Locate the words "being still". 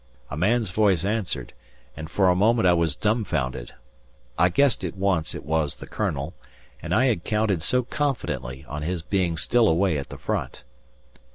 9.03-9.67